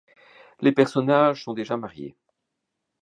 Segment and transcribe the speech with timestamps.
[0.61, 2.15] Les personnages sont déjà mariés.